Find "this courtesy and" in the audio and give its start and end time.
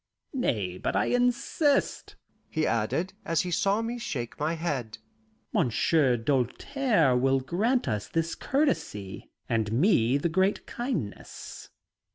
8.11-9.71